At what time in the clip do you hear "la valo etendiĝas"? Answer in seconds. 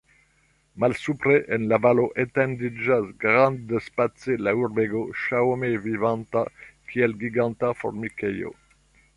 1.73-3.11